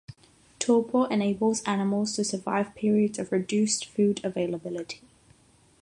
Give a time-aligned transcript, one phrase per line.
[0.57, 4.99] Torpor enables animals to survive periods of reduced food availability.